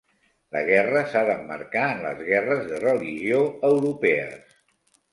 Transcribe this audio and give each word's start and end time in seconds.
La 0.53 0.63
guerra 0.69 1.03
s'ha 1.11 1.21
d'emmarcar 1.27 1.85
en 1.97 2.03
les 2.07 2.25
guerres 2.33 2.67
de 2.73 2.83
religió 2.89 3.45
europees. 3.73 4.61